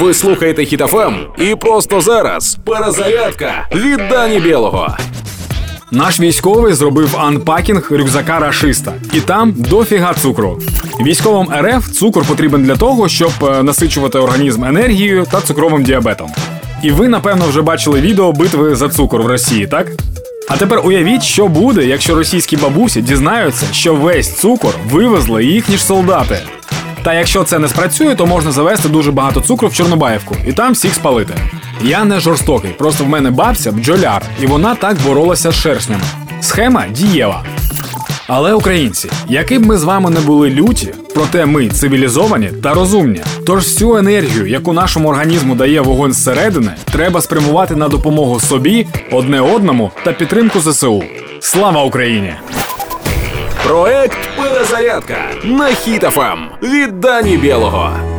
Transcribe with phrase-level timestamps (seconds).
[0.00, 4.96] Ви слухаєте Хіт FM і просто зараз перезарядка від Дані Бєлого.
[5.90, 10.58] Наш військовий зробив unpacking рюкзака рашиста, і там дофіга цукру.
[11.00, 16.30] Військовим РФ цукор потрібен для того, щоб е, насичувати організм енергією та цукровим діабетом.
[16.82, 19.86] І ви, напевно, вже бачили відео битви за цукор в Росії, так?
[20.48, 25.84] А тепер уявіть, що буде, якщо російські бабусі дізнаються, що весь цукор вивезли їхні ж
[25.84, 26.38] солдати.
[27.02, 30.72] Та якщо це не спрацює, то можна завести дуже багато цукру в Чорнобаївку і там
[30.72, 31.34] всіх спалити.
[31.84, 36.02] Я не жорстокий, просто в мене бабця бджоляр, і вона так боролася з шершнями.
[36.40, 37.44] Схема дієва.
[38.26, 43.22] Але українці, які б ми з вами не були люті, проте ми цивілізовані та розумні.
[43.46, 49.40] Тож всю енергію, яку нашому організму дає вогонь зсередини, треба спрямувати на допомогу собі, одне
[49.40, 51.02] одному та підтримку ЗСУ.
[51.40, 52.34] Слава Україні!
[53.70, 58.09] Проект Перезарядка на хітафам від Дані Білого.